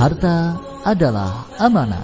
[0.00, 2.00] Harta adalah amanah.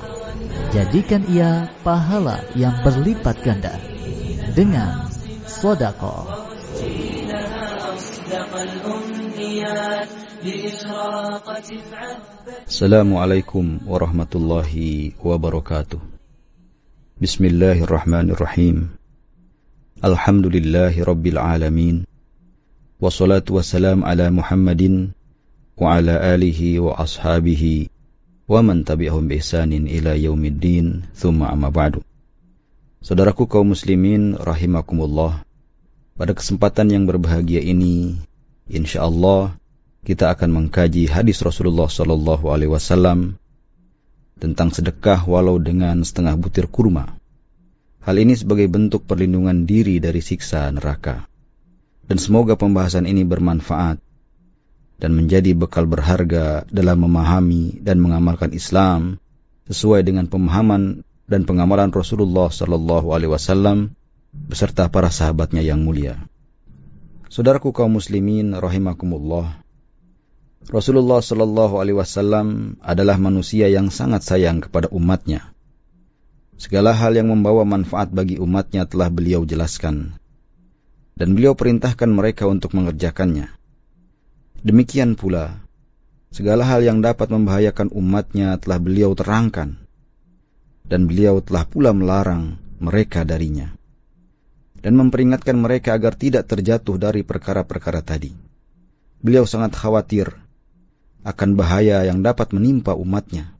[0.69, 3.73] Jadikan ia pahala yang berlipat ganda
[4.53, 5.09] dengan
[5.49, 6.29] sodako.
[12.69, 15.97] Assalamualaikum warahmatullahi wabarakatuh.
[17.17, 18.93] Bismillahirrahmanirrahim.
[20.05, 22.05] Alhamdulillahi rabbil alamin.
[23.01, 25.16] Wassalatu wassalam ala Muhammadin
[25.77, 27.93] wa ashabihi
[28.49, 32.01] wa man tabi'ahum bi ihsanin ila yaumiddin thumma amma ba'du.
[33.05, 35.45] Saudaraku kaum muslimin rahimakumullah.
[36.17, 38.17] Pada kesempatan yang berbahagia ini,
[38.73, 39.61] insyaallah
[40.07, 43.37] kita akan mengkaji hadis Rasulullah sallallahu alaihi wasallam
[44.41, 47.21] tentang sedekah walau dengan setengah butir kurma.
[48.01, 51.27] Hal ini sebagai bentuk perlindungan diri dari siksa neraka.
[52.07, 53.99] Dan semoga pembahasan ini bermanfaat
[54.97, 59.21] dan menjadi bekal berharga dalam memahami dan mengamalkan Islam
[59.69, 63.93] sesuai dengan pemahaman dan pengamalan Rasulullah Sallallahu Alaihi Wasallam
[64.33, 66.23] beserta para sahabatnya yang mulia.
[67.27, 69.61] Saudaraku kaum muslimin rahimakumullah.
[70.67, 75.55] Rasulullah Shallallahu Alaihi Wasallam adalah manusia yang sangat sayang kepada umatnya.
[76.57, 80.17] Segala hal yang membawa manfaat bagi umatnya telah beliau jelaskan,
[81.15, 83.56] dan beliau perintahkan mereka untuk mengerjakannya.
[84.67, 85.63] Demikian pula,
[86.35, 89.79] segala hal yang dapat membahayakan umatnya telah beliau terangkan,
[90.83, 93.71] dan beliau telah pula melarang mereka darinya,
[94.83, 98.35] dan memperingatkan mereka agar tidak terjatuh dari perkara-perkara tadi.
[99.23, 100.35] Beliau sangat khawatir
[101.23, 103.55] akan bahaya yang dapat menimpa umatnya,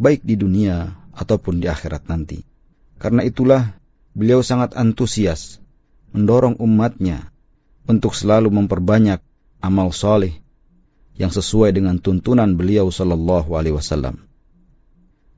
[0.00, 2.40] baik di dunia ataupun di akhirat nanti.
[2.96, 3.76] Karena itulah
[4.16, 5.60] beliau sangat antusias
[6.16, 7.28] mendorong umatnya
[7.84, 9.20] untuk selalu memperbanyak
[9.62, 10.36] amal soleh
[11.16, 14.26] yang sesuai dengan tuntunan beliau Shallallahu Alaihi Wasallam.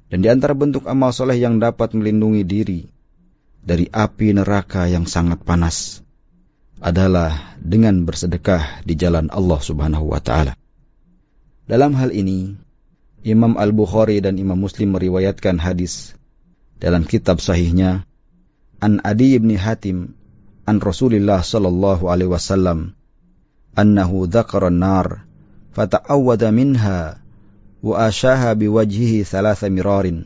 [0.08, 2.81] Dan di antara bentuk amal soleh yang dapat melindungi diri
[3.64, 6.00] dari api neraka yang sangat panas
[6.81, 10.56] adalah dengan bersedekah di jalan Allah Subhanahu wa taala.
[11.65, 12.60] Dalam hal ini,
[13.25, 16.12] Imam Al-Bukhari dan Imam Muslim meriwayatkan hadis
[16.77, 18.04] dalam kitab sahihnya
[18.84, 20.12] An Adi ibn Hatim
[20.69, 22.93] an Rasulillah sallallahu alaihi wasallam
[25.74, 27.18] fata'awwada minha
[27.82, 30.24] wa ashaha biwajhihi thalatha mirarin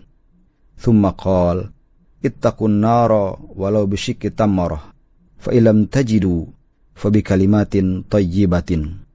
[0.76, 1.72] thumma qala
[2.20, 4.92] ittaqun nara walau bisyikki tamarah
[5.40, 6.52] fa ilam tajidu
[6.92, 9.08] fa bi kalimatin tayyibatin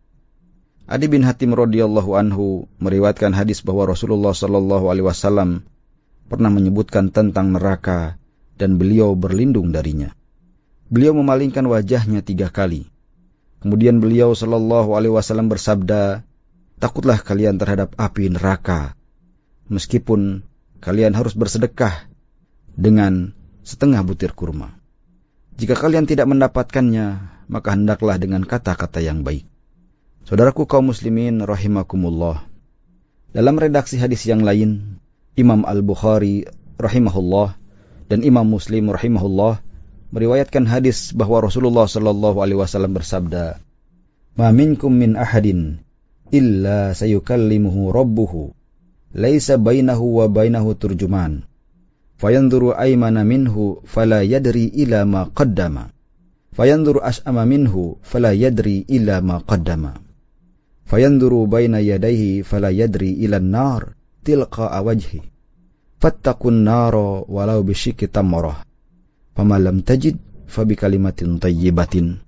[0.83, 5.63] Adi bin Hatim radhiyallahu anhu meriwayatkan hadis bahwa Rasulullah shallallahu alaihi wasallam
[6.27, 8.19] pernah menyebutkan tentang neraka
[8.59, 10.11] dan beliau berlindung darinya.
[10.91, 12.92] Beliau memalingkan wajahnya tiga kali.
[13.63, 16.27] Kemudian beliau shallallahu alaihi wasallam bersabda,
[16.83, 18.99] "Takutlah kalian terhadap api neraka,
[19.71, 20.43] meskipun
[20.83, 22.11] kalian harus bersedekah
[22.75, 23.31] dengan
[23.63, 24.75] setengah butir kurma.
[25.55, 27.07] Jika kalian tidak mendapatkannya,
[27.47, 29.47] maka hendaklah dengan kata-kata yang baik."
[30.27, 32.43] Saudaraku kaum muslimin rahimakumullah.
[33.31, 34.99] Dalam redaksi hadis yang lain,
[35.39, 37.55] Imam Al-Bukhari rahimahullah
[38.11, 39.63] dan Imam Muslim rahimahullah
[40.13, 43.57] meriwayatkan hadis bahwa Rasulullah sallallahu alaihi wasallam bersabda,
[44.37, 45.81] "Ma minkum min ahadin
[46.29, 48.53] illa sayukallimuhu rabbuhu,
[49.17, 51.49] laisa bainahu wa bainahu turjuman."
[52.21, 55.89] Fayanzuru aymana minhu fala yadri ila ma qaddama.
[56.53, 59.97] Fayanzuru as'ama minhu fala yadri ila ma qaddama
[60.93, 65.23] fayanduru baina yadayhi fala yadri ila nar tilqa awajhi
[65.97, 68.61] fattakun naro walau bisyiki tamarah
[69.33, 72.21] pamalam tajid fabi kalimatin tayyibatin.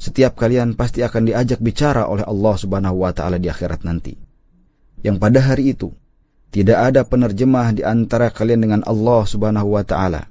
[0.00, 4.18] Setiap kalian pasti akan diajak bicara oleh Allah Subhanahu wa taala di akhirat nanti.
[5.04, 5.94] Yang pada hari itu
[6.50, 10.26] tidak ada penerjemah di antara kalian dengan Allah Subhanahu wa taala.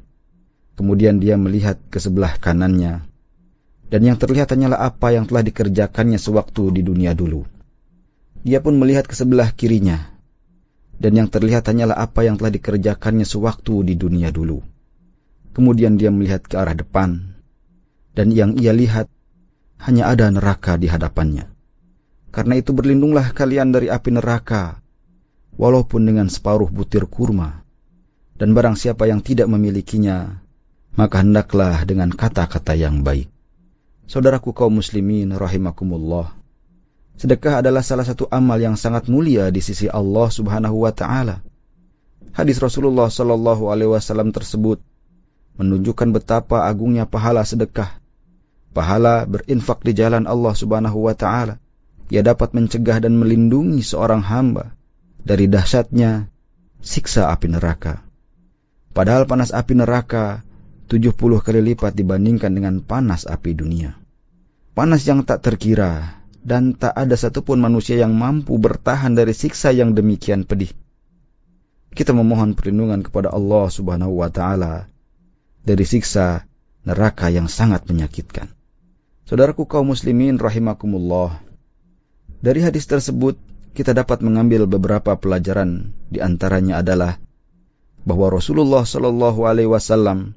[0.76, 3.08] Kemudian dia melihat ke sebelah kanannya.
[3.92, 7.44] Dan yang terlihat hanyalah apa yang telah dikerjakannya sewaktu di dunia dulu.
[8.42, 10.00] Dia pun melihat ke sebelah kirinya,
[10.98, 14.64] dan yang terlihat hanyalah apa yang telah dikerjakannya sewaktu di dunia dulu.
[15.52, 17.36] Kemudian dia melihat ke arah depan,
[18.16, 19.12] dan yang ia lihat
[19.84, 21.52] hanya ada neraka di hadapannya.
[22.32, 24.80] Karena itu berlindunglah kalian dari api neraka,
[25.60, 27.68] walaupun dengan separuh butir kurma.
[28.40, 30.40] Dan barang siapa yang tidak memilikinya,
[30.96, 33.30] maka hendaklah dengan kata-kata yang baik.
[34.08, 36.36] Saudaraku kaum muslimin rahimakumullah.
[37.22, 41.46] Sedekah adalah salah satu amal yang sangat mulia di sisi Allah Subhanahu wa taala.
[42.34, 44.82] Hadis Rasulullah Shallallahu alaihi wasallam tersebut
[45.60, 48.00] menunjukkan betapa agungnya pahala sedekah.
[48.72, 51.60] Pahala berinfak di jalan Allah Subhanahu wa taala.
[52.12, 54.76] Ia dapat mencegah dan melindungi seorang hamba
[55.24, 56.28] dari dahsyatnya
[56.84, 58.04] siksa api neraka.
[58.92, 60.44] Padahal panas api neraka
[60.92, 63.96] 70 kali lipat dibandingkan dengan panas api dunia.
[64.76, 69.96] Panas yang tak terkira dan tak ada satupun manusia yang mampu bertahan dari siksa yang
[69.96, 70.76] demikian pedih.
[71.96, 74.91] Kita memohon perlindungan kepada Allah Subhanahu wa taala
[75.62, 76.46] dari siksa
[76.86, 78.50] neraka yang sangat menyakitkan.
[79.30, 81.40] Saudaraku kaum muslimin rahimakumullah.
[82.42, 83.38] Dari hadis tersebut
[83.78, 87.22] kita dapat mengambil beberapa pelajaran di antaranya adalah
[88.02, 90.34] bahwa Rasulullah Shallallahu alaihi wasallam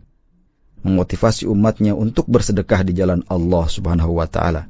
[0.85, 4.69] memotivasi umatnya untuk bersedekah di jalan Allah Subhanahu wa taala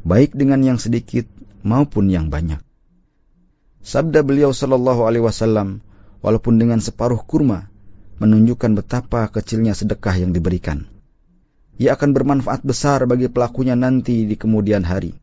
[0.00, 1.28] baik dengan yang sedikit
[1.60, 2.60] maupun yang banyak.
[3.80, 5.80] Sabda beliau sallallahu alaihi wasallam,
[6.20, 7.72] walaupun dengan separuh kurma,
[8.20, 10.84] menunjukkan betapa kecilnya sedekah yang diberikan.
[11.80, 15.16] Ia akan bermanfaat besar bagi pelakunya nanti di kemudian hari.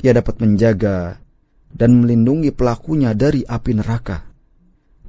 [0.00, 1.20] Ia dapat menjaga
[1.68, 4.24] dan melindungi pelakunya dari api neraka.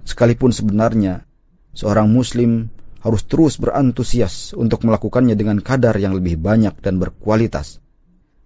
[0.03, 1.23] Sekalipun sebenarnya
[1.71, 2.67] seorang muslim
[2.99, 7.79] harus terus berantusias untuk melakukannya dengan kadar yang lebih banyak dan berkualitas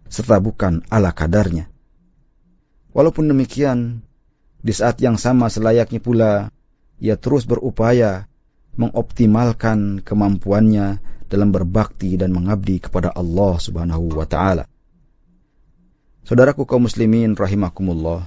[0.06, 1.66] serta bukan ala kadarnya.
[2.94, 4.06] Walaupun demikian,
[4.62, 6.54] di saat yang sama selayaknya pula,
[7.02, 8.29] ia terus berupaya
[8.76, 11.00] mengoptimalkan kemampuannya
[11.30, 14.66] dalam berbakti dan mengabdi kepada Allah Subhanahu wa taala.
[16.26, 18.26] Saudaraku kaum muslimin rahimakumullah.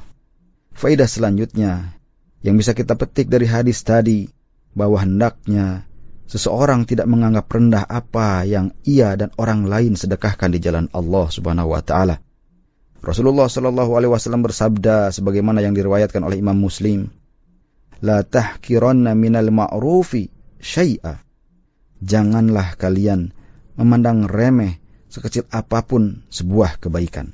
[0.72, 1.94] Faidah selanjutnya
[2.42, 4.26] yang bisa kita petik dari hadis tadi
[4.74, 5.86] bahwa hendaknya
[6.26, 11.76] seseorang tidak menganggap rendah apa yang ia dan orang lain sedekahkan di jalan Allah Subhanahu
[11.76, 12.18] wa taala.
[13.02, 17.10] Rasulullah Shallallahu alaihi wasallam bersabda sebagaimana yang diriwayatkan oleh Imam Muslim,
[18.02, 20.28] "La tahkiranna minal ma'rufi
[20.58, 21.22] syai'a."
[22.02, 23.30] Janganlah kalian
[23.78, 27.30] memandang remeh sekecil apa pun sebuah kebaikan.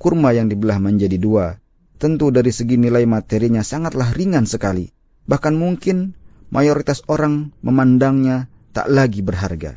[0.00, 1.60] Kurma yang dibelah menjadi dua,
[2.00, 4.92] tentu dari segi nilai materinya sangatlah ringan sekali.
[5.26, 6.16] Bahkan mungkin
[6.48, 9.76] mayoritas orang memandangnya tak lagi berharga.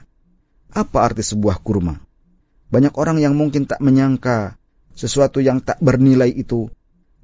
[0.70, 1.98] Apa arti sebuah kurma?
[2.70, 4.60] Banyak orang yang mungkin tak menyangka
[4.94, 6.70] sesuatu yang tak bernilai itu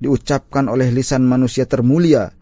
[0.02, 2.34] diucapkan oleh lisan manusia termulia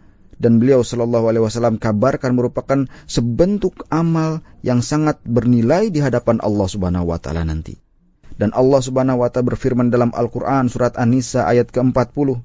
[0.43, 6.67] dan beliau Shallallahu Alaihi Wasallam kabarkan merupakan sebentuk amal yang sangat bernilai di hadapan Allah
[6.67, 7.79] Subhanahu Wa Taala nanti.
[8.35, 12.43] Dan Allah Subhanahu Wa Taala berfirman dalam Al-Quran surat An-Nisa ayat ke-40.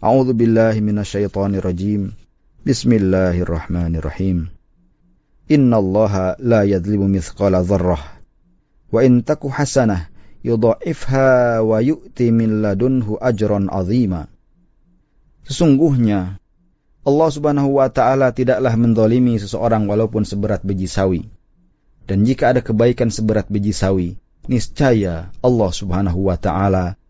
[0.00, 2.16] A'udzu billahi minasyaitonir rajim.
[2.64, 4.48] Bismillahirrahmanirrahim.
[5.52, 8.00] Inna Allah la yadlimu mithqala dharrah.
[8.88, 10.08] Wa in taku hasanah
[10.40, 14.32] yudha'ifha wa yu'ti min ladunhu ajran azima.
[15.44, 16.40] Sesungguhnya
[17.08, 21.24] Allah Subhanahu wa taala tidaklah mendolimi seseorang walaupun seberat biji sawi.
[22.04, 27.00] Dan jika ada kebaikan seberat biji sawi, niscaya Allah Subhanahu wa taala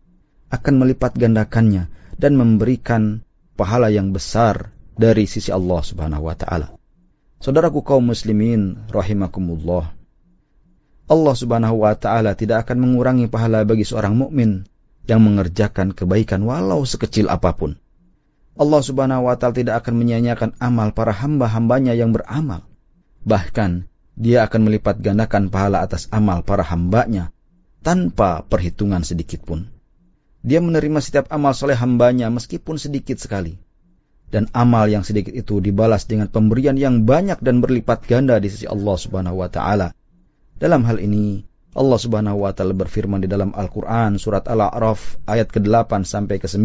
[0.55, 3.27] akan melipat gandakannya dan memberikan
[3.59, 6.79] pahala yang besar dari sisi Allah Subhanahu wa taala.
[7.43, 9.91] Saudaraku kaum muslimin rahimakumullah.
[11.11, 14.63] Allah Subhanahu wa taala tidak akan mengurangi pahala bagi seorang mukmin
[15.11, 17.75] yang mengerjakan kebaikan walau sekecil apa pun.
[18.55, 22.65] Allah Subhanahu wa taala tidak akan menyia-nyiakan amal para hamba-hambanya yang beramal.
[23.27, 23.85] Bahkan
[24.19, 27.31] dia akan melipat gandakan pahala atas amal para hambanya
[27.83, 29.69] tanpa perhitungan sedikit pun.
[30.39, 33.59] Dia menerima setiap amal soleh hambanya meskipun sedikit sekali
[34.29, 38.69] dan amal yang sedikit itu dibalas dengan pemberian yang banyak dan berlipat ganda di sisi
[38.69, 39.91] Allah Subhanahu wa taala.
[40.61, 41.43] Dalam hal ini,
[41.73, 46.61] Allah Subhanahu wa taala berfirman di dalam Al-Qur'an surat Al-A'raf ayat ke-8 sampai ke-9.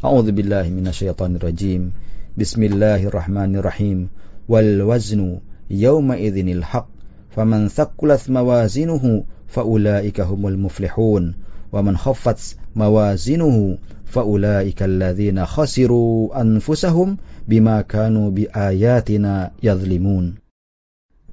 [0.00, 1.92] A'udzu billahi minasyaitonir rajim.
[2.32, 4.08] Bismillahirrahmanirrahim.
[4.48, 6.88] Wal waznu yawma idzinil haqq.
[7.36, 11.36] Faman thaqulat mawazinuhu faulaika humul muflihun.
[11.68, 13.76] Wa man khaffat mawazinuhu
[14.08, 20.40] faulaika alladzina khasiru anfusahum bima kanu biayatina yadhlimun.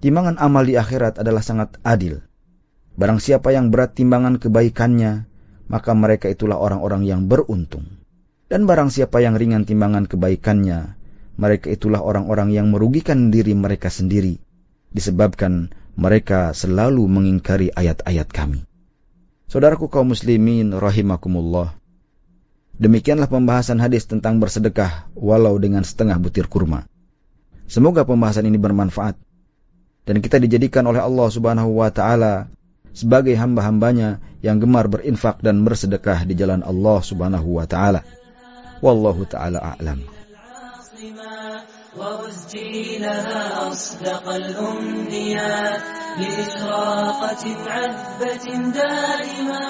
[0.03, 2.19] Timbangan amal di akhirat adalah sangat adil.
[2.99, 5.23] Barang siapa yang berat timbangan kebaikannya,
[5.71, 7.96] maka mereka itulah orang-orang yang beruntung.
[8.47, 10.95] Dan barang siapa yang ringan timbangan kebaikannya,
[11.35, 14.39] mereka itulah orang-orang yang merugikan diri mereka sendiri,
[14.95, 18.63] disebabkan mereka selalu mengingkari ayat-ayat kami.
[19.51, 21.75] Saudaraku kaum muslimin rahimakumullah.
[22.77, 26.87] Demikianlah pembahasan hadis tentang bersedekah walau dengan setengah butir kurma.
[27.67, 29.19] Semoga pembahasan ini bermanfaat
[30.07, 32.47] dan kita dijadikan oleh Allah Subhanahu wa taala
[32.95, 38.07] sebagai hamba-hambanya yang gemar berinfak dan bersedekah di jalan Allah Subhanahu wa taala.
[38.81, 39.99] A'lam.
[41.97, 45.81] ورزقي لها أصدق الأمنيات
[46.19, 49.65] لإشراقة عذبة دائما